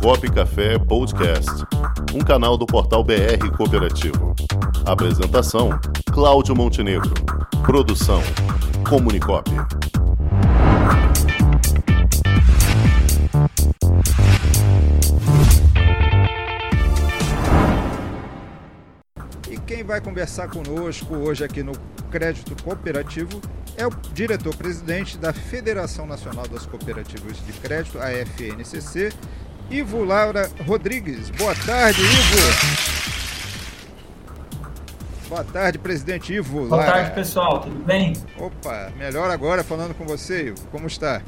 Cop 0.00 0.30
Café 0.30 0.78
Podcast, 0.78 1.50
um 2.14 2.20
canal 2.20 2.56
do 2.56 2.66
portal 2.66 3.02
BR 3.02 3.50
Cooperativo. 3.56 4.34
Apresentação: 4.84 5.70
Cláudio 6.12 6.54
Montenegro. 6.54 7.12
Produção: 7.64 8.20
Comunicop. 8.88 9.50
E 19.50 19.58
quem 19.58 19.82
vai 19.82 20.00
conversar 20.00 20.48
conosco 20.48 21.16
hoje 21.16 21.44
aqui 21.44 21.62
no 21.62 21.72
Crédito 22.10 22.62
Cooperativo 22.62 23.40
é 23.76 23.86
o 23.86 23.90
diretor-presidente 24.12 25.18
da 25.18 25.32
Federação 25.32 26.06
Nacional 26.06 26.46
das 26.48 26.64
Cooperativas 26.64 27.36
de 27.44 27.52
Crédito, 27.54 27.98
a 27.98 28.10
FNCC, 28.10 29.12
Ivo 29.70 30.04
Laura 30.04 30.48
Rodrigues. 30.64 31.30
Boa 31.30 31.54
tarde, 31.54 32.00
Ivo. 32.00 32.86
Boa 35.28 35.42
tarde, 35.42 35.76
presidente 35.78 36.32
Ivo. 36.32 36.68
Boa 36.68 36.84
tarde, 36.84 37.10
pessoal. 37.12 37.60
Tudo 37.60 37.84
bem? 37.84 38.12
Opa, 38.38 38.92
melhor 38.96 39.28
agora 39.28 39.64
falando 39.64 39.92
com 39.94 40.06
você, 40.06 40.48
Ivo. 40.48 40.64
Como 40.70 40.86
está? 40.86 41.20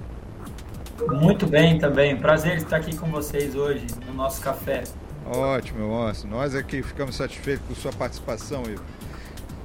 Muito 1.21 1.47
bem 1.49 1.79
também. 1.79 2.17
Prazer 2.17 2.59
estar 2.59 2.77
aqui 2.77 2.97
com 2.97 3.11
vocês 3.11 3.57
hoje 3.57 3.87
no 4.07 4.15
nosso 4.15 4.41
café. 4.41 4.85
Ótimo, 5.27 5.91
ótimo. 5.91 6.37
Nós 6.37 6.55
aqui 6.55 6.81
ficamos 6.83 7.17
satisfeitos 7.17 7.67
com 7.67 7.75
sua 7.75 7.93
participação, 7.93 8.63
Ivo. 8.63 8.85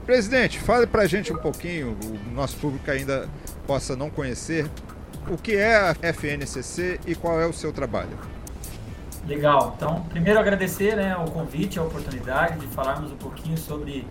Presidente, 0.04 0.60
fale 0.60 0.88
para 0.88 1.04
a 1.04 1.08
gente 1.08 1.32
um 1.32 1.38
pouquinho, 1.38 1.96
o 2.04 2.34
nosso 2.34 2.58
público 2.58 2.90
ainda 2.92 3.30
possa 3.66 3.96
não 3.96 4.10
conhecer, 4.10 4.70
o 5.30 5.38
que 5.38 5.56
é 5.56 5.78
a 5.78 5.96
FNCC 6.02 7.00
e 7.08 7.16
qual 7.16 7.40
é 7.40 7.46
o 7.46 7.54
seu 7.54 7.72
trabalho. 7.72 8.33
Legal. 9.28 9.74
Então, 9.78 10.02
primeiro 10.10 10.40
agradecer 10.40 10.96
né, 10.96 11.16
o 11.16 11.30
convite, 11.32 11.80
a 11.80 11.84
oportunidade 11.84 12.60
de 12.60 12.68
falarmos 12.68 13.12
um 13.12 13.16
pouquinho 13.18 13.58
sobre 13.58 14.06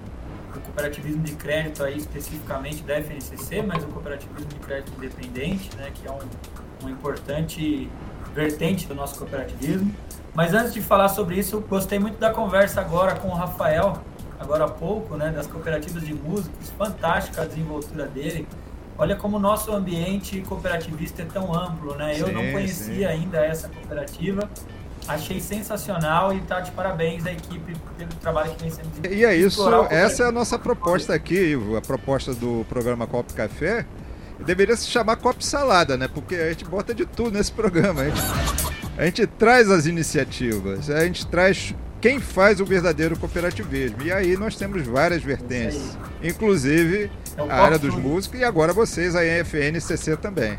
o 0.56 0.60
cooperativismo 0.60 1.22
de 1.22 1.34
crédito 1.34 1.82
aí 1.82 1.96
especificamente 1.96 2.82
da 2.82 2.94
FNCC, 3.00 3.62
mas 3.62 3.82
o 3.84 3.88
cooperativismo 3.88 4.48
de 4.48 4.56
crédito 4.56 4.92
independente, 4.96 5.70
né, 5.76 5.90
que 5.94 6.06
é 6.06 6.10
um, 6.10 6.86
um 6.86 6.90
importante 6.90 7.90
vertente 8.34 8.86
do 8.86 8.94
nosso 8.94 9.18
cooperativismo. 9.18 9.94
Mas 10.34 10.54
antes 10.54 10.72
de 10.72 10.80
falar 10.80 11.08
sobre 11.08 11.38
isso, 11.38 11.60
gostei 11.60 11.98
muito 11.98 12.18
da 12.18 12.30
conversa 12.30 12.80
agora 12.80 13.14
com 13.16 13.28
o 13.28 13.34
Rafael, 13.34 13.98
agora 14.40 14.64
há 14.64 14.68
pouco, 14.68 15.16
né, 15.16 15.30
das 15.30 15.46
cooperativas 15.46 16.04
de 16.04 16.14
músicos, 16.14 16.70
fantástica 16.70 17.42
a 17.42 17.44
desenvoltura 17.44 18.06
dele. 18.06 18.48
Olha 18.96 19.16
como 19.16 19.36
o 19.36 19.40
nosso 19.40 19.72
ambiente 19.72 20.40
cooperativista 20.42 21.22
é 21.22 21.24
tão 21.24 21.54
amplo, 21.54 21.94
né? 21.94 22.12
Eu 22.16 22.26
Sim, 22.26 22.32
não 22.32 22.52
conhecia 22.52 23.08
sim. 23.08 23.14
ainda 23.14 23.38
essa 23.44 23.68
cooperativa. 23.68 24.48
Achei 25.08 25.40
sensacional 25.40 26.34
e 26.34 26.40
tá 26.42 26.60
de 26.60 26.70
parabéns 26.72 27.26
à 27.26 27.32
equipe 27.32 27.74
pelo 27.98 28.10
trabalho 28.20 28.54
que 28.54 28.62
vem 28.62 28.70
sendo 28.70 28.88
desenvolvido. 28.88 29.14
E 29.14 29.24
é 29.24 29.36
isso, 29.36 29.62
essa 29.90 30.24
é 30.24 30.26
a 30.26 30.32
nossa 30.32 30.58
proposta 30.58 31.14
aqui, 31.14 31.34
Ivo, 31.34 31.76
a 31.76 31.80
proposta 31.80 32.32
do 32.34 32.64
programa 32.68 33.06
Cop 33.06 33.32
Café. 33.34 33.84
Deveria 34.44 34.76
se 34.76 34.86
chamar 34.88 35.16
Cop 35.16 35.44
Salada, 35.44 35.96
né? 35.96 36.08
Porque 36.08 36.34
a 36.34 36.48
gente 36.48 36.64
bota 36.64 36.94
de 36.94 37.06
tudo 37.06 37.32
nesse 37.32 37.52
programa. 37.52 38.02
A 38.02 38.04
gente, 38.06 38.22
a 38.98 39.04
gente 39.04 39.26
traz 39.26 39.70
as 39.70 39.86
iniciativas, 39.86 40.90
a 40.90 41.04
gente 41.04 41.26
traz 41.26 41.74
quem 42.00 42.18
faz 42.18 42.60
o 42.60 42.64
verdadeiro 42.64 43.16
cooperativismo. 43.16 44.02
E 44.02 44.10
aí 44.10 44.36
nós 44.36 44.56
temos 44.56 44.84
várias 44.84 45.22
vertentes, 45.22 45.96
inclusive 46.22 47.10
É 47.36 47.42
a 47.42 47.62
área 47.62 47.78
dos 47.78 47.94
músicos 47.94 48.40
e 48.40 48.44
agora 48.44 48.72
vocês, 48.72 49.14
a 49.14 49.22
FNCC 49.22 50.16
também. 50.16 50.58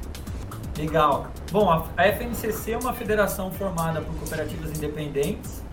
Legal. 0.78 1.28
Bom, 1.52 1.70
a 1.96 2.08
FNCC 2.08 2.72
é 2.72 2.78
uma 2.78 2.94
federação 2.94 3.52
formada 3.52 4.02
por 4.02 4.16
cooperativas 4.16 4.72
independentes. 4.72 5.64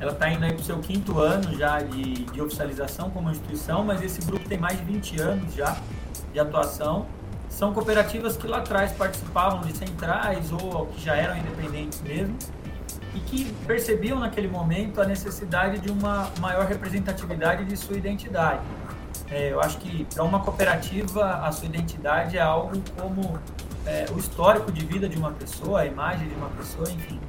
Ela 0.00 0.12
está 0.12 0.28
indo 0.28 0.44
aí 0.44 0.52
para 0.52 0.60
o 0.60 0.64
seu 0.64 0.80
quinto 0.80 1.20
ano 1.20 1.56
já 1.56 1.78
de, 1.78 2.24
de 2.24 2.42
oficialização 2.42 3.08
como 3.10 3.30
instituição, 3.30 3.84
mas 3.84 4.02
esse 4.02 4.20
grupo 4.22 4.48
tem 4.48 4.58
mais 4.58 4.78
de 4.78 4.84
20 4.84 5.20
anos 5.20 5.54
já 5.54 5.76
de 6.32 6.40
atuação. 6.40 7.06
São 7.48 7.72
cooperativas 7.72 8.36
que 8.36 8.48
lá 8.48 8.58
atrás 8.58 8.90
participavam 8.92 9.60
de 9.60 9.76
centrais 9.76 10.50
ou 10.50 10.86
que 10.86 11.00
já 11.00 11.14
eram 11.14 11.36
independentes 11.36 12.00
mesmo 12.00 12.36
e 13.14 13.20
que 13.20 13.44
percebiam 13.66 14.18
naquele 14.18 14.48
momento 14.48 15.00
a 15.00 15.04
necessidade 15.04 15.78
de 15.78 15.92
uma 15.92 16.30
maior 16.40 16.66
representatividade 16.66 17.64
de 17.64 17.76
sua 17.76 17.96
identidade. 17.96 18.62
É, 19.30 19.52
eu 19.52 19.60
acho 19.60 19.78
que 19.78 20.04
para 20.12 20.24
uma 20.24 20.40
cooperativa 20.40 21.36
a 21.46 21.52
sua 21.52 21.66
identidade 21.66 22.36
é 22.36 22.40
algo 22.40 22.82
como 22.98 23.38
é, 23.86 24.06
o 24.14 24.18
histórico 24.18 24.70
de 24.70 24.84
vida 24.84 25.08
de 25.08 25.16
uma 25.16 25.32
pessoa, 25.32 25.80
a 25.80 25.86
imagem 25.86 26.28
de 26.28 26.34
uma 26.34 26.48
pessoa, 26.50 26.90
enfim. 26.90 27.20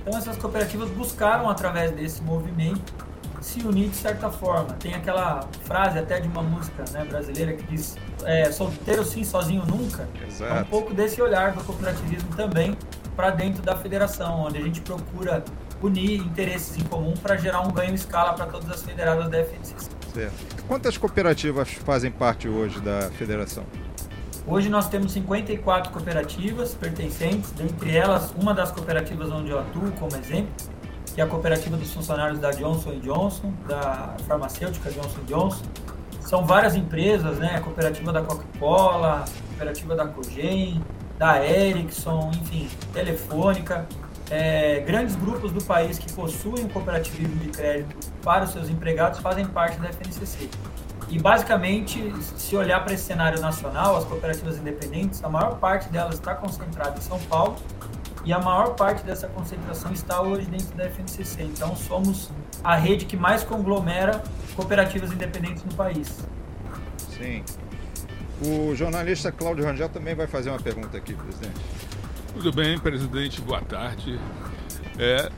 Então 0.00 0.18
essas 0.18 0.36
cooperativas 0.36 0.90
buscaram 0.90 1.48
através 1.48 1.92
desse 1.92 2.22
movimento 2.22 2.92
se 3.40 3.60
unir 3.60 3.88
de 3.88 3.96
certa 3.96 4.30
forma. 4.30 4.72
Tem 4.74 4.94
aquela 4.94 5.48
frase 5.64 5.98
até 5.98 6.20
de 6.20 6.28
uma 6.28 6.42
música 6.42 6.84
né, 6.92 7.04
brasileira 7.04 7.52
que 7.54 7.64
diz 7.64 7.96
é, 8.24 8.50
solteiro 8.52 9.04
sim, 9.04 9.24
sozinho 9.24 9.64
nunca. 9.66 10.08
É 10.20 10.24
um 10.24 10.28
Exato. 10.28 10.70
pouco 10.70 10.94
desse 10.94 11.20
olhar 11.20 11.52
do 11.52 11.62
cooperativismo 11.64 12.34
também 12.36 12.76
para 13.16 13.30
dentro 13.30 13.62
da 13.62 13.76
federação, 13.76 14.40
onde 14.40 14.58
a 14.58 14.62
gente 14.62 14.80
procura 14.80 15.44
unir 15.82 16.20
interesses 16.20 16.76
em 16.76 16.84
comum 16.84 17.14
para 17.14 17.36
gerar 17.36 17.60
um 17.60 17.72
ganho 17.72 17.90
em 17.90 17.94
escala 17.94 18.32
para 18.34 18.46
todas 18.46 18.70
as 18.70 18.82
federadas 18.82 19.28
da 19.28 19.38
FNCC. 19.38 19.90
Certo. 20.14 20.64
Quantas 20.68 20.96
cooperativas 20.96 21.72
fazem 21.72 22.10
parte 22.10 22.48
hoje 22.48 22.80
da 22.80 23.10
federação? 23.10 23.64
Hoje 24.44 24.68
nós 24.68 24.88
temos 24.88 25.12
54 25.12 25.92
cooperativas 25.92 26.74
pertencentes, 26.74 27.52
dentre 27.52 27.96
elas 27.96 28.32
uma 28.32 28.52
das 28.52 28.72
cooperativas 28.72 29.30
onde 29.30 29.50
eu 29.50 29.60
atuo 29.60 29.92
como 29.92 30.16
exemplo, 30.16 30.50
que 31.14 31.20
é 31.20 31.24
a 31.24 31.26
cooperativa 31.28 31.76
dos 31.76 31.92
funcionários 31.92 32.40
da 32.40 32.50
Johnson 32.50 32.98
Johnson, 32.98 33.52
da 33.68 34.16
farmacêutica 34.26 34.90
Johnson 34.90 35.20
Johnson. 35.28 35.64
São 36.20 36.44
várias 36.44 36.74
empresas, 36.74 37.38
né? 37.38 37.54
A 37.54 37.60
cooperativa 37.60 38.12
da 38.12 38.20
Coca-Cola, 38.22 39.24
cooperativa 39.50 39.94
da 39.94 40.08
Cogen, 40.08 40.82
da 41.18 41.44
Ericsson, 41.46 42.32
enfim, 42.34 42.68
Telefônica. 42.92 43.86
É, 44.28 44.80
grandes 44.80 45.14
grupos 45.14 45.52
do 45.52 45.62
país 45.62 45.98
que 45.98 46.10
possuem 46.12 46.64
um 46.64 46.68
cooperativismo 46.68 47.36
de 47.36 47.48
crédito 47.50 48.10
para 48.22 48.44
os 48.44 48.50
seus 48.50 48.68
empregados 48.68 49.20
fazem 49.20 49.46
parte 49.46 49.78
da 49.78 49.88
FNCC. 49.90 50.48
E 51.12 51.18
basicamente, 51.18 52.10
se 52.38 52.56
olhar 52.56 52.82
para 52.82 52.94
esse 52.94 53.04
cenário 53.04 53.38
nacional, 53.38 53.98
as 53.98 54.04
cooperativas 54.04 54.56
independentes, 54.56 55.22
a 55.22 55.28
maior 55.28 55.58
parte 55.58 55.90
delas 55.90 56.14
está 56.14 56.34
concentrada 56.34 56.96
em 56.96 57.02
São 57.02 57.18
Paulo 57.20 57.56
e 58.24 58.32
a 58.32 58.40
maior 58.40 58.74
parte 58.74 59.04
dessa 59.04 59.28
concentração 59.28 59.92
está 59.92 60.22
hoje 60.22 60.46
dentro 60.46 60.74
da 60.74 60.84
FNCC. 60.88 61.42
Então, 61.42 61.76
somos 61.76 62.30
a 62.64 62.74
rede 62.76 63.04
que 63.04 63.14
mais 63.14 63.44
conglomera 63.44 64.22
cooperativas 64.56 65.12
independentes 65.12 65.62
no 65.64 65.74
país. 65.74 66.18
Sim. 66.96 67.44
O 68.40 68.74
jornalista 68.74 69.30
Cláudio 69.30 69.66
Rangel 69.66 69.90
também 69.90 70.14
vai 70.14 70.26
fazer 70.26 70.48
uma 70.48 70.60
pergunta 70.60 70.96
aqui, 70.96 71.12
presidente. 71.12 71.60
Tudo 72.32 72.50
bem, 72.54 72.78
presidente, 72.78 73.38
boa 73.42 73.60
tarde. 73.60 74.18
É, 74.98 75.30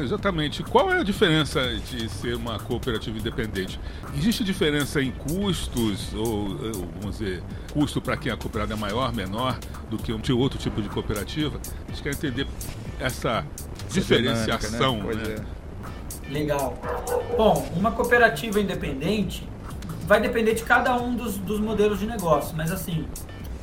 exatamente, 0.00 0.62
qual 0.62 0.92
é 0.92 1.00
a 1.00 1.02
diferença 1.02 1.60
de 1.90 2.08
ser 2.08 2.34
uma 2.36 2.58
cooperativa 2.58 3.18
independente? 3.18 3.80
Existe 4.16 4.44
diferença 4.44 5.00
em 5.00 5.10
custos, 5.10 6.12
ou, 6.14 6.50
ou, 6.50 6.88
vamos 7.00 7.18
dizer, 7.18 7.42
custo 7.72 8.00
para 8.00 8.16
quem 8.16 8.30
é 8.30 8.36
cooperado 8.36 8.72
é 8.72 8.76
maior, 8.76 9.12
menor 9.12 9.58
do 9.88 9.96
que 9.96 10.12
um 10.12 10.18
de 10.18 10.32
outro 10.32 10.58
tipo 10.58 10.82
de 10.82 10.88
cooperativa? 10.88 11.60
A 11.86 11.90
gente 11.90 12.02
quer 12.02 12.12
entender 12.12 12.46
essa 13.00 13.44
diferenciação. 13.90 14.98
Dinâmica, 14.98 15.28
né? 15.28 15.34
né? 15.36 15.44
É. 16.28 16.32
Legal. 16.32 16.76
Bom, 17.36 17.68
uma 17.76 17.92
cooperativa 17.92 18.60
independente 18.60 19.48
vai 20.06 20.20
depender 20.20 20.54
de 20.54 20.62
cada 20.62 20.94
um 20.96 21.14
dos, 21.14 21.38
dos 21.38 21.60
modelos 21.60 21.98
de 21.98 22.06
negócio, 22.06 22.56
mas 22.56 22.70
assim, 22.70 23.06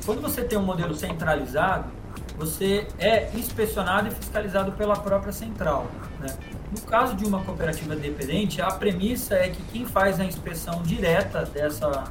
quando 0.04 0.20
você 0.20 0.42
tem 0.42 0.58
um 0.58 0.62
modelo 0.62 0.94
centralizado, 0.94 1.90
você 2.36 2.86
é 2.98 3.30
inspecionado 3.34 4.08
e 4.08 4.10
fiscalizado 4.10 4.72
pela 4.72 4.96
própria 4.96 5.32
central. 5.32 5.86
Né? 6.24 6.34
No 6.72 6.80
caso 6.82 7.14
de 7.14 7.24
uma 7.24 7.42
cooperativa 7.42 7.94
dependente, 7.94 8.62
a 8.62 8.68
premissa 8.68 9.34
é 9.34 9.50
que 9.50 9.62
quem 9.64 9.84
faz 9.84 10.18
a 10.18 10.24
inspeção 10.24 10.82
direta 10.82 11.44
dessa, 11.44 12.04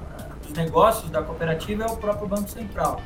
dos 0.43 0.53
negócios 0.53 1.09
da 1.09 1.21
cooperativa 1.21 1.83
é 1.83 1.87
o 1.87 1.97
próprio 1.97 2.27
Banco 2.27 2.49
Central. 2.49 3.01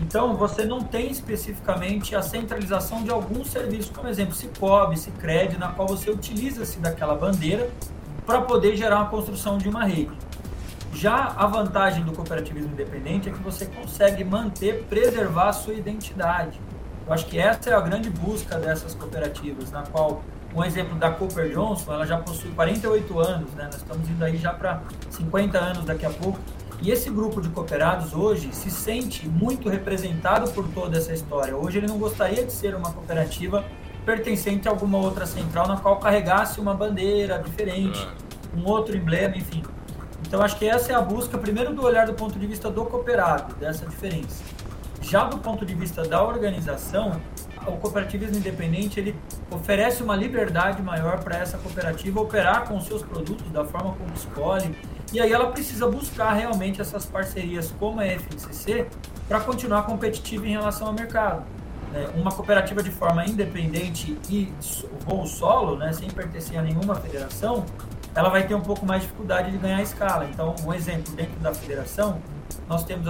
Então, 0.00 0.34
você 0.34 0.64
não 0.64 0.82
tem 0.82 1.12
especificamente 1.12 2.16
a 2.16 2.22
centralização 2.22 3.04
de 3.04 3.10
alguns 3.10 3.48
serviços, 3.48 3.92
como 3.92 4.08
exemplo, 4.08 4.34
Cicobi, 4.34 4.98
Cicred, 4.98 5.56
na 5.56 5.68
qual 5.68 5.86
você 5.86 6.10
utiliza-se 6.10 6.80
daquela 6.80 7.14
bandeira 7.14 7.70
para 8.26 8.40
poder 8.42 8.76
gerar 8.76 8.96
uma 8.96 9.08
construção 9.08 9.58
de 9.58 9.68
uma 9.68 9.84
rede. 9.84 10.10
Já 10.92 11.34
a 11.36 11.46
vantagem 11.46 12.04
do 12.04 12.12
cooperativismo 12.12 12.72
independente 12.72 13.28
é 13.28 13.32
que 13.32 13.38
você 13.38 13.66
consegue 13.66 14.24
manter, 14.24 14.84
preservar 14.84 15.50
a 15.50 15.52
sua 15.52 15.74
identidade. 15.74 16.60
Eu 17.06 17.12
acho 17.12 17.26
que 17.26 17.38
essa 17.38 17.70
é 17.70 17.74
a 17.74 17.80
grande 17.80 18.10
busca 18.10 18.58
dessas 18.58 18.94
cooperativas, 18.94 19.70
na 19.70 19.82
qual, 19.82 20.22
um 20.54 20.62
exemplo 20.64 20.96
da 20.96 21.10
Cooper 21.10 21.50
Johnson, 21.52 21.92
ela 21.92 22.06
já 22.06 22.18
possui 22.18 22.50
48 22.52 23.18
anos, 23.18 23.50
né? 23.52 23.64
nós 23.64 23.76
estamos 23.76 24.08
indo 24.08 24.24
aí 24.24 24.36
já 24.36 24.52
para 24.52 24.82
50 25.10 25.58
anos 25.58 25.84
daqui 25.84 26.06
a 26.06 26.10
pouco, 26.10 26.38
e 26.80 26.90
esse 26.90 27.10
grupo 27.10 27.40
de 27.40 27.48
cooperados 27.48 28.12
hoje 28.12 28.52
se 28.52 28.70
sente 28.70 29.28
muito 29.28 29.68
representado 29.68 30.50
por 30.50 30.66
toda 30.68 30.98
essa 30.98 31.12
história. 31.12 31.56
Hoje 31.56 31.78
ele 31.78 31.86
não 31.86 31.98
gostaria 31.98 32.44
de 32.44 32.52
ser 32.52 32.74
uma 32.74 32.92
cooperativa 32.92 33.64
pertencente 34.04 34.66
a 34.66 34.72
alguma 34.72 34.98
outra 34.98 35.24
central 35.24 35.68
na 35.68 35.76
qual 35.76 35.98
carregasse 35.98 36.60
uma 36.60 36.74
bandeira 36.74 37.38
diferente, 37.38 38.04
um 38.56 38.64
outro 38.68 38.96
emblema, 38.96 39.36
enfim. 39.36 39.62
Então 40.26 40.42
acho 40.42 40.56
que 40.58 40.66
essa 40.66 40.92
é 40.92 40.94
a 40.94 41.00
busca, 41.00 41.38
primeiro 41.38 41.72
do 41.72 41.84
olhar 41.84 42.06
do 42.06 42.14
ponto 42.14 42.38
de 42.38 42.46
vista 42.46 42.70
do 42.70 42.84
cooperado, 42.84 43.54
dessa 43.56 43.86
diferença. 43.86 44.42
Já 45.02 45.24
do 45.24 45.38
ponto 45.38 45.66
de 45.66 45.74
vista 45.74 46.02
da 46.02 46.22
organização, 46.22 47.20
o 47.66 47.72
cooperativismo 47.72 48.36
independente 48.36 48.98
ele 48.98 49.14
oferece 49.50 50.02
uma 50.02 50.16
liberdade 50.16 50.80
maior 50.82 51.22
para 51.22 51.36
essa 51.38 51.58
cooperativa 51.58 52.20
operar 52.20 52.66
com 52.66 52.80
seus 52.80 53.02
produtos 53.02 53.50
da 53.50 53.64
forma 53.64 53.94
como 53.94 54.12
escolhe. 54.14 54.74
E 55.12 55.20
aí 55.20 55.32
ela 55.32 55.50
precisa 55.50 55.86
buscar 55.86 56.32
realmente 56.32 56.80
essas 56.80 57.04
parcerias 57.04 57.72
como 57.78 58.00
a 58.00 58.06
FNCC 58.06 58.86
para 59.28 59.40
continuar 59.40 59.82
competitiva 59.82 60.46
em 60.46 60.52
relação 60.52 60.88
ao 60.88 60.92
mercado. 60.92 61.44
É, 61.94 62.08
uma 62.18 62.32
cooperativa 62.32 62.82
de 62.82 62.90
forma 62.90 63.24
independente 63.26 64.16
e 64.30 64.50
voo 65.04 65.26
solo, 65.26 65.76
né, 65.76 65.92
sem 65.92 66.08
pertencer 66.08 66.58
a 66.58 66.62
nenhuma 66.62 66.94
federação, 66.94 67.66
ela 68.14 68.28
vai 68.28 68.46
ter 68.46 68.54
um 68.54 68.60
pouco 68.60 68.84
mais 68.84 69.02
de 69.02 69.08
dificuldade 69.08 69.50
de 69.50 69.58
ganhar 69.58 69.82
escala. 69.82 70.28
Então, 70.30 70.54
um 70.64 70.72
exemplo, 70.72 71.14
dentro 71.14 71.38
da 71.40 71.54
federação, 71.54 72.20
nós 72.68 72.84
temos 72.84 73.06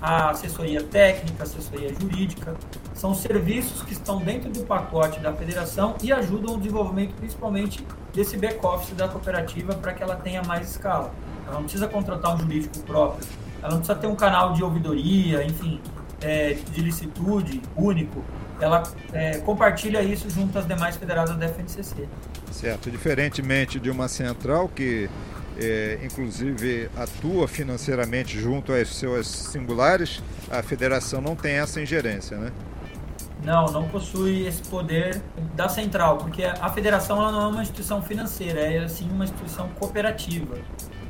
a 0.00 0.30
assessoria 0.30 0.82
técnica, 0.82 1.42
assessoria 1.42 1.92
jurídica, 1.94 2.54
são 2.94 3.14
serviços 3.14 3.82
que 3.82 3.92
estão 3.92 4.18
dentro 4.18 4.50
do 4.50 4.64
pacote 4.64 5.20
da 5.20 5.32
federação 5.32 5.94
e 6.02 6.12
ajudam 6.12 6.54
o 6.54 6.58
desenvolvimento 6.58 7.14
principalmente 7.14 7.84
desse 8.12 8.36
back-office 8.36 8.94
da 8.94 9.08
cooperativa 9.08 9.74
para 9.74 9.92
que 9.92 10.02
ela 10.02 10.16
tenha 10.16 10.42
mais 10.42 10.70
escala. 10.70 11.12
Ela 11.46 11.56
não 11.56 11.62
precisa 11.62 11.86
contratar 11.88 12.34
um 12.34 12.38
jurídico 12.38 12.78
próprio, 12.80 13.26
ela 13.62 13.70
não 13.70 13.78
precisa 13.78 13.98
ter 13.98 14.06
um 14.06 14.16
canal 14.16 14.52
de 14.52 14.62
ouvidoria, 14.62 15.44
enfim, 15.44 15.80
é, 16.20 16.54
de 16.54 16.80
licitude 16.80 17.62
único, 17.76 18.24
ela 18.60 18.82
é, 19.12 19.38
compartilha 19.38 20.02
isso 20.02 20.28
junto 20.30 20.58
às 20.58 20.66
demais 20.66 20.96
federadas 20.96 21.36
da 21.36 21.46
FNCC. 21.46 22.08
Certo, 22.50 22.90
diferentemente 22.90 23.78
de 23.78 23.90
uma 23.90 24.08
central 24.08 24.68
que 24.68 25.08
é, 25.58 25.98
inclusive 26.02 26.88
atua 26.96 27.48
financeiramente 27.48 28.38
junto 28.38 28.72
às 28.72 28.88
suas 28.88 29.26
singulares, 29.26 30.22
a 30.50 30.62
federação 30.62 31.20
não 31.20 31.34
tem 31.34 31.54
essa 31.54 31.80
ingerência, 31.80 32.36
né? 32.36 32.52
Não, 33.44 33.66
não 33.66 33.88
possui 33.88 34.46
esse 34.46 34.62
poder 34.62 35.20
da 35.54 35.68
central, 35.68 36.18
porque 36.18 36.44
a 36.44 36.68
federação 36.70 37.20
ela 37.20 37.32
não 37.32 37.42
é 37.42 37.46
uma 37.46 37.62
instituição 37.62 38.02
financeira, 38.02 38.60
é 38.60 38.86
sim 38.88 39.08
uma 39.10 39.24
instituição 39.24 39.68
cooperativa. 39.78 40.56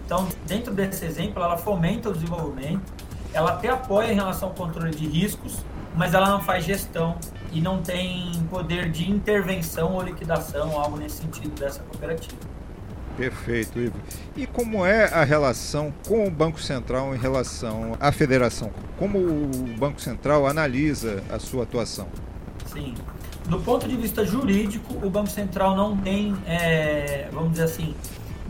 Então, 0.05 0.29
dentro 0.47 0.73
desse 0.73 1.05
exemplo, 1.05 1.43
ela 1.43 1.57
fomenta 1.57 2.11
o 2.11 2.13
desenvolvimento, 2.13 2.83
ela 3.33 3.53
até 3.53 3.69
apoia 3.69 4.13
em 4.13 4.15
relação 4.15 4.49
ao 4.49 4.55
controle 4.55 4.95
de 4.95 5.07
riscos, 5.07 5.65
mas 5.95 6.15
ela 6.15 6.29
não 6.29 6.41
faz 6.41 6.65
gestão 6.65 7.17
e 7.53 7.61
não 7.61 7.83
tem 7.83 8.33
poder 8.51 8.91
de 8.91 9.11
intervenção 9.11 9.95
ou 9.95 10.03
liquidação, 10.03 10.79
algo 10.79 10.97
nesse 10.97 11.19
sentido 11.19 11.59
dessa 11.59 11.81
cooperativa. 11.81 12.37
Perfeito, 13.17 13.81
Ivo. 13.81 13.97
E 14.37 14.47
como 14.47 14.87
é 14.87 15.07
a 15.07 15.25
relação 15.25 15.93
com 16.07 16.25
o 16.29 16.31
Banco 16.31 16.61
Central 16.61 17.13
em 17.17 17.19
relação 17.19 17.97
à 17.99 18.13
federação? 18.13 18.71
Como 18.97 19.19
o 19.19 19.77
Banco 19.77 20.01
Central 20.01 20.47
analisa 20.47 21.23
a 21.29 21.41
sua 21.41 21.65
atuação? 21.65 22.07
Sim. 22.67 22.95
Do 23.47 23.59
ponto 23.59 23.89
de 23.89 23.97
vista 23.97 24.25
jurídico, 24.25 25.05
o 25.05 25.11
Banco 25.11 25.31
Central 25.31 25.75
não 25.75 25.97
tem, 25.97 26.37
é, 26.47 27.29
vamos 27.33 27.53
dizer 27.53 27.65
assim, 27.65 27.93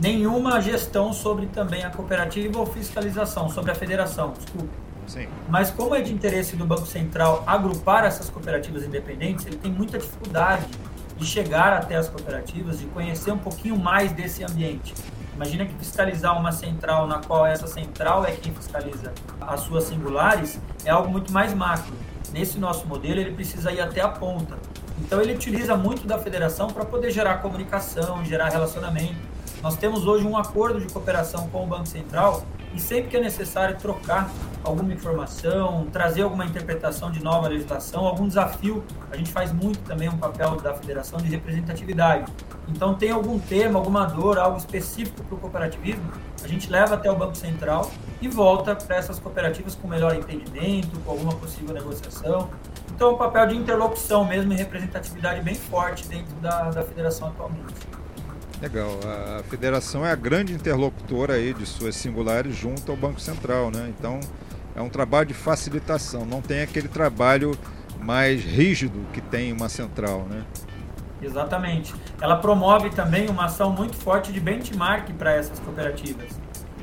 nenhuma 0.00 0.60
gestão 0.60 1.12
sobre 1.12 1.46
também 1.46 1.84
a 1.84 1.90
cooperativa 1.90 2.58
ou 2.58 2.66
fiscalização, 2.66 3.48
sobre 3.48 3.70
a 3.70 3.74
federação, 3.74 4.32
desculpa. 4.32 4.72
Sim. 5.06 5.26
Mas 5.48 5.70
como 5.70 5.94
é 5.94 6.02
de 6.02 6.12
interesse 6.12 6.54
do 6.54 6.66
Banco 6.66 6.86
Central 6.86 7.42
agrupar 7.46 8.04
essas 8.04 8.28
cooperativas 8.28 8.84
independentes, 8.84 9.46
ele 9.46 9.56
tem 9.56 9.72
muita 9.72 9.98
dificuldade 9.98 10.66
de 11.16 11.26
chegar 11.26 11.72
até 11.72 11.96
as 11.96 12.08
cooperativas, 12.08 12.78
de 12.78 12.86
conhecer 12.86 13.32
um 13.32 13.38
pouquinho 13.38 13.76
mais 13.76 14.12
desse 14.12 14.44
ambiente. 14.44 14.94
Imagina 15.34 15.64
que 15.64 15.74
fiscalizar 15.74 16.38
uma 16.38 16.52
central 16.52 17.06
na 17.06 17.20
qual 17.20 17.46
essa 17.46 17.66
central 17.66 18.24
é 18.24 18.32
quem 18.32 18.52
fiscaliza 18.52 19.12
as 19.40 19.60
suas 19.60 19.84
singulares 19.84 20.60
é 20.84 20.90
algo 20.90 21.08
muito 21.08 21.32
mais 21.32 21.54
macro. 21.54 21.94
Nesse 22.32 22.58
nosso 22.58 22.86
modelo, 22.86 23.20
ele 23.20 23.32
precisa 23.32 23.72
ir 23.72 23.80
até 23.80 24.00
a 24.00 24.08
ponta. 24.08 24.58
Então, 25.00 25.20
ele 25.20 25.32
utiliza 25.34 25.76
muito 25.76 26.06
da 26.06 26.18
federação 26.18 26.68
para 26.68 26.84
poder 26.84 27.10
gerar 27.10 27.38
comunicação, 27.38 28.24
gerar 28.24 28.48
relacionamento. 28.48 29.27
Nós 29.62 29.76
temos 29.76 30.06
hoje 30.06 30.24
um 30.24 30.36
acordo 30.36 30.80
de 30.80 30.92
cooperação 30.92 31.48
com 31.48 31.64
o 31.64 31.66
Banco 31.66 31.86
Central 31.86 32.44
e 32.74 32.80
sempre 32.80 33.10
que 33.10 33.16
é 33.16 33.20
necessário 33.20 33.76
trocar 33.76 34.30
alguma 34.62 34.92
informação, 34.92 35.86
trazer 35.92 36.22
alguma 36.22 36.44
interpretação 36.44 37.10
de 37.10 37.22
nova 37.22 37.48
legislação, 37.48 38.06
algum 38.06 38.28
desafio, 38.28 38.84
a 39.10 39.16
gente 39.16 39.32
faz 39.32 39.52
muito 39.52 39.80
também 39.80 40.08
um 40.08 40.16
papel 40.16 40.56
da 40.56 40.74
federação 40.74 41.18
de 41.18 41.28
representatividade. 41.28 42.30
Então, 42.68 42.94
tem 42.94 43.10
algum 43.10 43.38
tema, 43.38 43.78
alguma 43.78 44.04
dor, 44.04 44.38
algo 44.38 44.58
específico 44.58 45.24
para 45.24 45.34
o 45.34 45.38
cooperativismo, 45.38 46.04
a 46.42 46.46
gente 46.46 46.70
leva 46.70 46.94
até 46.94 47.10
o 47.10 47.16
Banco 47.16 47.34
Central 47.34 47.90
e 48.20 48.28
volta 48.28 48.76
para 48.76 48.96
essas 48.96 49.18
cooperativas 49.18 49.74
com 49.74 49.88
melhor 49.88 50.14
entendimento, 50.14 51.00
com 51.00 51.10
alguma 51.10 51.34
possível 51.34 51.74
negociação. 51.74 52.50
Então, 52.94 53.10
é 53.10 53.12
um 53.14 53.16
papel 53.16 53.46
de 53.48 53.56
interlocução 53.56 54.24
mesmo 54.24 54.52
e 54.52 54.56
representatividade 54.56 55.40
bem 55.40 55.54
forte 55.54 56.06
dentro 56.06 56.34
da, 56.36 56.70
da 56.70 56.82
federação 56.82 57.28
atualmente. 57.28 57.97
Legal. 58.60 58.98
A 59.38 59.42
federação 59.44 60.04
é 60.04 60.10
a 60.10 60.16
grande 60.16 60.52
interlocutora 60.52 61.34
aí 61.34 61.54
de 61.54 61.64
suas 61.64 61.94
singulares 61.94 62.56
junto 62.56 62.90
ao 62.90 62.96
Banco 62.96 63.20
Central, 63.20 63.70
né? 63.70 63.92
Então 63.96 64.18
é 64.74 64.82
um 64.82 64.88
trabalho 64.88 65.26
de 65.26 65.34
facilitação, 65.34 66.24
não 66.24 66.40
tem 66.40 66.62
aquele 66.62 66.88
trabalho 66.88 67.56
mais 68.00 68.42
rígido 68.44 69.06
que 69.12 69.20
tem 69.20 69.52
uma 69.52 69.68
central, 69.68 70.26
né? 70.28 70.44
Exatamente. 71.20 71.94
Ela 72.20 72.36
promove 72.36 72.90
também 72.90 73.28
uma 73.28 73.46
ação 73.46 73.72
muito 73.72 73.96
forte 73.96 74.32
de 74.32 74.40
benchmark 74.40 75.12
para 75.14 75.32
essas 75.32 75.58
cooperativas. 75.60 76.28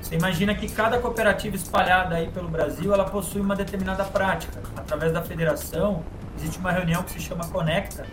Você 0.01 0.15
imagina 0.15 0.53
que 0.53 0.69
cada 0.69 0.99
cooperativa 0.99 1.55
espalhada 1.55 2.15
aí 2.15 2.27
pelo 2.27 2.47
Brasil, 2.47 2.93
ela 2.93 3.05
possui 3.05 3.41
uma 3.41 3.55
determinada 3.55 4.03
prática. 4.03 4.61
Através 4.75 5.11
da 5.11 5.21
federação, 5.21 6.03
existe 6.37 6.59
uma 6.59 6.71
reunião 6.71 7.01
que 7.01 7.11
se 7.11 7.19
chama 7.19 7.47
Conecta, 7.47 8.05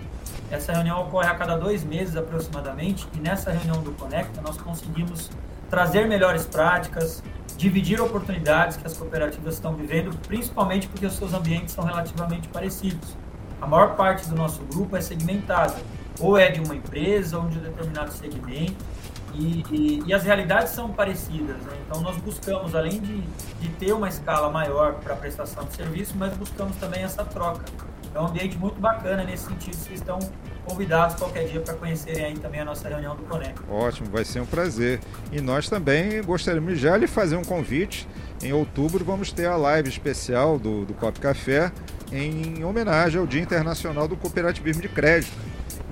essa 0.55 0.73
reunião 0.73 1.01
ocorre 1.01 1.29
a 1.29 1.35
cada 1.35 1.57
dois 1.57 1.83
meses 1.83 2.15
aproximadamente, 2.15 3.09
e 3.15 3.21
nessa 3.21 3.51
reunião 3.51 3.83
do 3.83 3.93
Conecta 3.93 4.41
nós 4.43 4.57
conseguimos 4.57 5.31
trazer 5.71 6.07
melhores 6.07 6.45
práticas, 6.45 7.23
dividir 7.57 8.01
oportunidades 8.01 8.77
que 8.77 8.87
as 8.87 8.95
cooperativas 8.95 9.55
estão 9.55 9.75
vivendo, 9.75 10.15
principalmente 10.27 10.87
porque 10.89 11.07
os 11.07 11.15
seus 11.15 11.33
ambientes 11.33 11.75
são 11.75 11.85
relativamente 11.85 12.49
parecidos. 12.49 13.17
A 13.61 13.67
maior 13.67 13.97
parte 13.97 14.29
do 14.29 14.35
nosso 14.35 14.63
grupo 14.65 14.97
é 14.97 15.01
segmentada, 15.01 15.77
ou 16.21 16.37
é 16.37 16.51
de 16.51 16.61
uma 16.61 16.75
empresa 16.75 17.39
ou 17.39 17.49
de 17.49 17.59
um 17.59 17.63
determinado 17.63 18.13
segmento, 18.13 18.85
e, 19.35 19.65
e, 19.71 20.03
e 20.07 20.13
as 20.13 20.25
realidades 20.25 20.73
são 20.73 20.91
parecidas. 20.91 21.57
Né? 21.63 21.73
Então, 21.87 22.03
nós 22.03 22.17
buscamos, 22.19 22.75
além 22.75 23.01
de, 23.01 23.21
de 23.61 23.69
ter 23.79 23.93
uma 23.93 24.09
escala 24.09 24.51
maior 24.51 24.95
para 24.97 25.17
prestação 25.17 25.65
de 25.65 25.75
serviço, 25.75 26.13
mas 26.19 26.37
buscamos 26.37 26.77
também 26.77 27.03
essa 27.03 27.25
troca 27.25 27.65
é 28.15 28.21
um 28.21 28.27
ambiente 28.27 28.57
muito 28.59 28.81
bacana 28.81 29.25
nesse 29.25 29.47
sentido. 29.47 29.75
Vocês 29.77 30.01
estão 30.01 30.19
convidados 30.65 31.17
qualquer 31.17 31.47
dia 31.49 31.61
para 31.61 31.75
conhecerem 31.75 32.25
aí 32.25 32.39
também 32.39 32.61
a 32.61 32.65
nossa 32.65 32.89
reunião 32.89 33.17
do 33.17 33.23
Conect. 33.25 33.61
Ótimo, 33.69 34.09
vai 34.11 34.25
ser 34.25 34.41
um 34.41 34.47
prazer. 34.47 35.01
E 35.31 35.41
nós 35.41 35.69
também 35.69 36.23
gostaríamos 36.23 36.79
já 36.79 36.99
de 36.99 37.07
fazer 37.07 37.37
um 37.37 37.45
convite. 37.45 38.07
Em 38.43 38.53
outubro 38.53 39.05
vamos 39.05 39.33
ter 39.33 39.47
a 39.47 39.57
live 39.57 39.89
especial 39.89 40.59
do, 40.59 40.85
do 40.85 40.95
Cop 40.95 41.19
Café 41.21 41.73
em 42.13 42.63
homenagem 42.65 43.21
ao 43.21 43.27
Dia 43.27 43.41
Internacional 43.41 44.07
do 44.07 44.17
Cooperativismo 44.17 44.83
de 44.83 44.89
Crédito. 44.89 45.33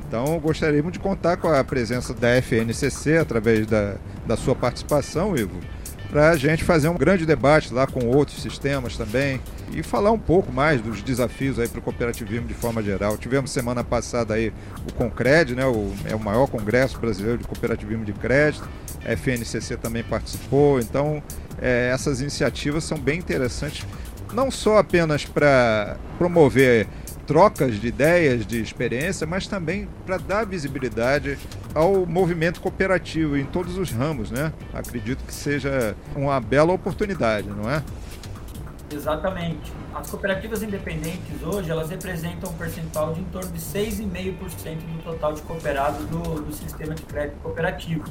Então 0.07 0.39
gostaríamos 0.41 0.93
de 0.93 0.99
contar 0.99 1.37
com 1.37 1.49
a 1.49 1.62
presença 1.62 2.12
da 2.12 2.29
FNCC 2.43 3.19
através 3.19 3.67
da, 3.67 3.97
da 4.27 4.37
sua 4.37 4.55
participação, 4.55 5.37
Ivo 5.37 5.61
para 6.11 6.31
a 6.31 6.37
gente 6.37 6.64
fazer 6.64 6.88
um 6.88 6.97
grande 6.97 7.25
debate 7.25 7.73
lá 7.73 7.87
com 7.87 8.07
outros 8.07 8.43
sistemas 8.43 8.97
também 8.97 9.40
e 9.73 9.83
falar 9.83 10.11
um 10.11 10.19
pouco 10.19 10.52
mais 10.52 10.81
dos 10.81 11.02
desafios 11.02 11.59
aí 11.59 11.69
para 11.69 11.79
o 11.79 11.83
cooperativismo 11.83 12.49
de 12.49 12.55
forma 12.55 12.83
geral. 12.83 13.17
Tivemos 13.17 13.52
semana 13.52 13.85
passada 13.85 14.35
aí 14.35 14.52
o 14.88 14.93
Concred, 14.93 15.55
né, 15.55 15.64
o, 15.64 15.93
é 16.05 16.14
o 16.14 16.21
maior 16.21 16.49
congresso 16.49 16.99
brasileiro 16.99 17.38
de 17.38 17.45
cooperativismo 17.45 18.05
de 18.05 18.12
crédito, 18.12 18.69
a 19.05 19.12
FNCC 19.12 19.76
também 19.76 20.02
participou, 20.02 20.81
então 20.81 21.23
é, 21.62 21.90
essas 21.95 22.21
iniciativas 22.21 22.83
são 22.83 22.99
bem 22.99 23.19
interessantes, 23.19 23.87
não 24.33 24.50
só 24.50 24.79
apenas 24.79 25.25
para 25.25 25.97
promover 26.19 26.88
trocas 27.30 27.80
de 27.80 27.87
ideias, 27.87 28.44
de 28.44 28.60
experiência, 28.60 29.25
mas 29.25 29.46
também 29.46 29.88
para 30.04 30.18
dar 30.18 30.44
visibilidade 30.44 31.38
ao 31.72 32.04
movimento 32.04 32.60
cooperativo 32.60 33.37
em 33.37 33.44
todos 33.44 33.78
os 33.78 33.92
ramos, 33.92 34.32
né? 34.32 34.52
Acredito 34.75 35.22
que 35.25 35.32
seja 35.32 35.94
uma 36.16 36.40
bela 36.40 36.72
oportunidade, 36.72 37.49
não 37.49 37.70
é? 37.70 37.84
Exatamente. 38.92 39.72
As 39.94 40.10
cooperativas 40.10 40.60
independentes 40.64 41.40
hoje, 41.40 41.70
elas 41.70 41.88
representam 41.88 42.50
um 42.50 42.54
percentual 42.54 43.12
de 43.12 43.20
em 43.20 43.25
torno 43.26 43.52
de 43.52 43.60
6,5% 43.60 44.78
do 44.78 45.02
total 45.04 45.32
de 45.32 45.42
cooperados 45.42 46.04
do, 46.06 46.40
do 46.40 46.52
sistema 46.52 46.96
de 46.96 47.02
crédito 47.02 47.37
cooperativo. 47.42 48.02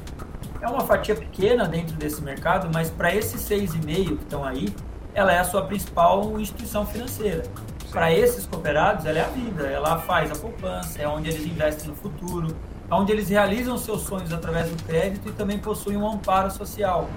É 0.62 0.68
uma 0.70 0.88
fatia 0.88 1.14
pequena 1.14 1.68
dentro 1.68 1.94
desse 1.98 2.22
mercado, 2.22 2.70
mas 2.74 2.90
para 2.90 3.14
esses 3.14 3.42
6,5% 3.42 4.06
que 4.06 4.24
estão 4.24 4.46
aí, 4.46 4.74
ela 5.14 5.34
é 5.34 5.40
a 5.40 5.44
sua 5.44 5.64
principal 5.64 6.40
instituição 6.40 6.86
financeira. 6.86 7.44
Para 7.92 8.14
esses 8.14 8.46
cooperados, 8.46 9.06
ela 9.06 9.20
é 9.20 9.22
a 9.22 9.28
vida. 9.28 9.68
Ela 9.68 9.98
faz 10.00 10.32
a 10.32 10.36
poupança, 10.36 11.02
é 11.02 11.08
onde 11.08 11.30
eles 11.30 11.46
investem 11.46 11.90
no 11.90 11.96
futuro, 11.96 12.56
é 12.90 12.94
onde 12.94 13.12
eles 13.12 13.30
realizam 13.30 13.78
seus 13.78 14.02
sonhos 14.02 14.32
através 14.32 14.70
do 14.70 14.84
crédito 14.84 15.30
e 15.30 15.32
também 15.32 15.58
possuem 15.60 15.98
um 15.98 16.08
amparo 16.08 16.52
social. 16.52 17.10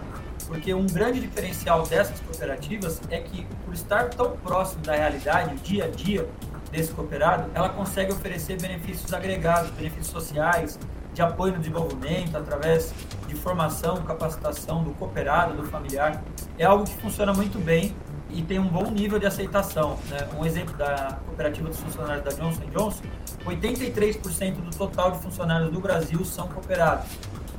Porque 0.47 0.75
um 0.75 0.87
grande 0.87 1.21
diferencial 1.21 1.87
dessas 1.87 2.19
cooperativas 2.21 3.01
é 3.11 3.21
que, 3.21 3.47
por 3.65 3.73
estar 3.73 4.11
tão 4.11 4.37
próximo 4.37 4.83
da 4.83 4.95
realidade, 4.95 5.55
o 5.55 5.59
dia 5.59 5.85
a 5.85 5.89
dia 5.89 6.29
desse 6.71 6.93
cooperado, 6.93 7.51
ela 7.55 7.69
consegue 7.69 8.13
oferecer 8.13 8.61
benefícios 8.61 9.13
agregados, 9.13 9.71
benefícios 9.71 10.09
sociais, 10.09 10.79
de 11.15 11.21
apoio 11.21 11.53
no 11.53 11.59
desenvolvimento, 11.59 12.37
através 12.37 12.95
de 13.29 13.35
formação, 13.35 14.03
capacitação 14.03 14.83
do 14.83 14.93
cooperado, 14.93 15.55
do 15.55 15.65
familiar. 15.65 16.23
É 16.59 16.65
algo 16.65 16.85
que 16.85 16.95
funciona 16.97 17.33
muito 17.33 17.63
bem 17.63 17.95
e 18.33 18.43
tem 18.43 18.59
um 18.59 18.69
bom 18.69 18.91
nível 18.91 19.19
de 19.19 19.27
aceitação. 19.27 19.99
Né? 20.09 20.29
Um 20.39 20.45
exemplo 20.45 20.77
da 20.77 21.19
cooperativa 21.27 21.69
dos 21.69 21.79
funcionários 21.79 22.25
da 22.25 22.31
Johnson 22.31 22.65
Johnson, 22.75 23.03
83% 23.45 24.55
do 24.55 24.71
total 24.77 25.13
de 25.13 25.19
funcionários 25.19 25.71
do 25.71 25.81
Brasil 25.81 26.25
são 26.25 26.49
cooperados. 26.49 27.07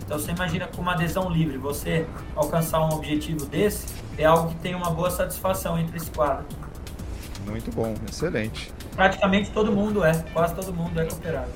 Então 0.05 0.19
você 0.19 0.31
imagina 0.31 0.67
com 0.67 0.81
uma 0.81 0.93
adesão 0.93 1.29
livre, 1.29 1.57
você 1.57 2.05
alcançar 2.35 2.81
um 2.81 2.93
objetivo 2.93 3.45
desse, 3.45 3.87
é 4.17 4.25
algo 4.25 4.49
que 4.49 4.55
tem 4.55 4.75
uma 4.75 4.89
boa 4.89 5.09
satisfação 5.09 5.77
entre 5.79 5.97
esse 5.97 6.11
quadro. 6.11 6.45
Muito 7.45 7.71
bom, 7.71 7.93
excelente. 8.09 8.71
Praticamente 8.95 9.51
todo 9.51 9.71
mundo 9.71 10.03
é, 10.03 10.13
quase 10.33 10.55
todo 10.55 10.73
mundo 10.73 10.99
é 10.99 11.05
cooperado. 11.05 11.51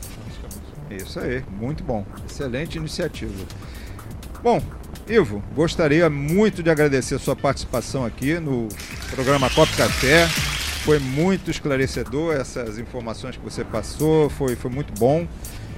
Isso 0.89 1.19
aí, 1.19 1.43
muito 1.51 1.83
bom. 1.83 2.05
Excelente 2.25 2.77
iniciativa. 2.77 3.33
Bom, 4.41 4.61
Ivo, 5.09 5.41
gostaria 5.55 6.09
muito 6.09 6.61
de 6.61 6.69
agradecer 6.69 7.15
a 7.15 7.19
sua 7.19 7.35
participação 7.35 8.05
aqui 8.05 8.39
no 8.39 8.67
programa 9.09 9.49
Cop 9.49 9.71
Café. 9.77 10.27
Foi 10.83 10.99
muito 10.99 11.49
esclarecedor 11.49 12.35
essas 12.35 12.77
informações 12.77 13.37
que 13.37 13.43
você 13.43 13.63
passou, 13.63 14.29
foi, 14.29 14.57
foi 14.57 14.69
muito 14.69 14.93
bom. 14.99 15.25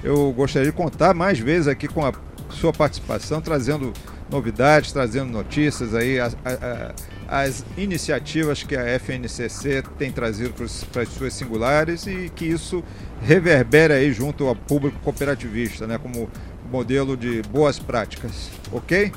Eu 0.02 0.32
gostaria 0.32 0.68
de 0.68 0.76
contar 0.76 1.14
mais 1.14 1.38
vezes 1.38 1.68
aqui 1.68 1.86
com 1.86 2.04
a 2.04 2.12
sua 2.50 2.72
participação, 2.72 3.40
trazendo 3.40 3.92
novidades, 4.28 4.90
trazendo 4.90 5.30
notícias 5.30 5.94
aí, 5.94 6.18
a, 6.18 6.26
a, 6.44 6.92
a, 7.28 7.40
as 7.42 7.64
iniciativas 7.76 8.62
que 8.64 8.76
a 8.76 8.98
FNCC 8.98 9.82
tem 9.98 10.10
trazido 10.10 10.54
para 10.92 11.02
as 11.02 11.08
suas 11.08 11.34
singulares 11.34 12.06
e 12.06 12.30
que 12.34 12.46
isso 12.46 12.82
reverbera 13.22 13.94
aí 13.94 14.12
junto 14.12 14.46
ao 14.46 14.56
público 14.56 14.98
cooperativista, 15.00 15.86
né, 15.86 15.98
como 15.98 16.28
modelo 16.70 17.16
de 17.16 17.42
boas 17.42 17.78
práticas, 17.78 18.50
ok? 18.72 19.12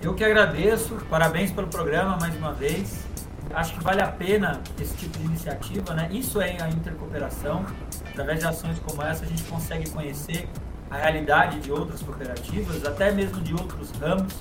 Eu 0.00 0.14
que 0.14 0.24
agradeço, 0.24 0.94
parabéns 1.10 1.50
pelo 1.50 1.66
programa 1.66 2.16
mais 2.16 2.34
uma 2.36 2.52
vez. 2.52 3.06
Acho 3.54 3.74
que 3.74 3.82
vale 3.82 4.00
a 4.00 4.08
pena 4.08 4.60
esse 4.80 4.94
tipo 4.96 5.18
de 5.18 5.24
iniciativa, 5.24 5.94
né? 5.94 6.08
Isso 6.12 6.40
é 6.40 6.60
a 6.60 6.68
intercooperação. 6.68 7.64
Através 8.10 8.40
de 8.40 8.46
ações 8.46 8.78
como 8.80 9.02
essa, 9.02 9.24
a 9.24 9.28
gente 9.28 9.42
consegue 9.44 9.90
conhecer 9.90 10.48
a 10.90 10.96
realidade 10.96 11.60
de 11.60 11.70
outras 11.70 12.02
cooperativas, 12.02 12.84
até 12.84 13.10
mesmo 13.10 13.40
de 13.40 13.52
outros 13.52 13.90
ramos. 13.92 14.34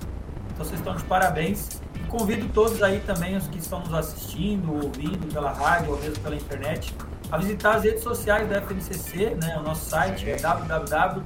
Então 0.54 0.66
vocês 0.66 0.80
estão 0.80 0.96
de 0.96 1.04
parabéns. 1.04 1.82
E 1.96 2.00
convido 2.08 2.48
todos 2.50 2.82
aí 2.84 3.00
também, 3.06 3.36
os 3.36 3.48
que 3.48 3.58
estão 3.58 3.80
nos 3.80 3.94
assistindo, 3.94 4.74
ouvindo 4.74 5.32
pela 5.34 5.52
rádio 5.52 5.92
ou 5.92 6.00
mesmo 6.00 6.20
pela 6.20 6.36
internet, 6.36 6.94
a 7.32 7.38
visitar 7.38 7.76
as 7.76 7.84
redes 7.84 8.04
sociais 8.04 8.48
da 8.50 8.62
FNCC, 8.62 9.36
né? 9.42 9.58
o 9.60 9.64
nosso 9.64 9.90
site 9.90 10.30
é 10.30 10.38
www.fncc.com.br 10.38 11.18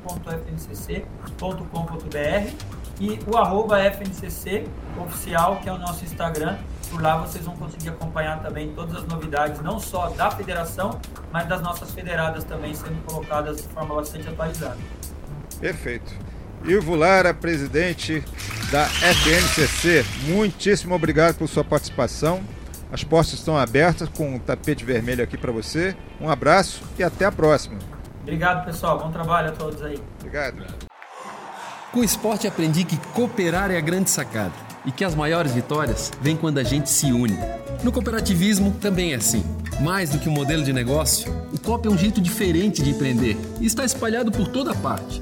e 2.99 3.19
o 3.27 3.37
arroba 3.37 3.79
FNCC 3.79 4.65
oficial, 4.99 5.59
que 5.61 5.69
é 5.69 5.73
o 5.73 5.77
nosso 5.77 6.03
Instagram. 6.03 6.57
Por 6.89 7.01
lá 7.01 7.17
vocês 7.17 7.45
vão 7.45 7.55
conseguir 7.55 7.89
acompanhar 7.89 8.41
também 8.41 8.73
todas 8.73 8.97
as 8.97 9.05
novidades, 9.05 9.61
não 9.61 9.79
só 9.79 10.09
da 10.09 10.29
federação, 10.29 10.99
mas 11.31 11.47
das 11.47 11.61
nossas 11.61 11.91
federadas 11.91 12.43
também 12.43 12.73
sendo 12.73 13.03
colocadas 13.05 13.57
de 13.57 13.67
forma 13.69 13.95
bastante 13.95 14.27
atualizada. 14.27 14.77
Perfeito. 15.59 16.11
Ivo 16.63 16.95
Lara, 16.95 17.33
presidente 17.33 18.23
da 18.71 18.85
FNCC, 18.85 20.05
muitíssimo 20.27 20.93
obrigado 20.93 21.37
por 21.37 21.47
sua 21.47 21.63
participação. 21.63 22.43
As 22.91 23.03
portas 23.03 23.33
estão 23.33 23.57
abertas 23.57 24.09
com 24.09 24.35
um 24.35 24.39
tapete 24.39 24.83
vermelho 24.83 25.23
aqui 25.23 25.37
para 25.37 25.51
você. 25.51 25.95
Um 26.19 26.29
abraço 26.29 26.83
e 26.99 27.03
até 27.03 27.25
a 27.25 27.31
próxima. 27.31 27.79
Obrigado, 28.21 28.65
pessoal. 28.65 28.99
Bom 28.99 29.11
trabalho 29.11 29.49
a 29.49 29.51
todos 29.53 29.81
aí. 29.81 29.99
Obrigado. 30.19 30.65
Com 31.91 32.01
o 32.01 32.03
esporte 32.03 32.47
aprendi 32.47 32.83
que 32.83 32.97
cooperar 33.13 33.71
é 33.71 33.77
a 33.77 33.81
grande 33.81 34.09
sacada 34.09 34.53
e 34.85 34.91
que 34.91 35.03
as 35.03 35.15
maiores 35.15 35.53
vitórias 35.53 36.11
vêm 36.21 36.35
quando 36.35 36.57
a 36.57 36.63
gente 36.63 36.89
se 36.89 37.11
une. 37.11 37.37
No 37.83 37.91
cooperativismo 37.91 38.71
também 38.81 39.13
é 39.13 39.15
assim. 39.15 39.43
Mais 39.81 40.09
do 40.09 40.19
que 40.19 40.29
um 40.29 40.33
modelo 40.33 40.63
de 40.63 40.73
negócio, 40.73 41.31
o 41.53 41.59
COP 41.59 41.87
é 41.87 41.91
um 41.91 41.97
jeito 41.97 42.21
diferente 42.21 42.83
de 42.83 42.91
empreender 42.91 43.37
e 43.59 43.65
está 43.65 43.83
espalhado 43.83 44.31
por 44.31 44.47
toda 44.47 44.75
parte 44.75 45.21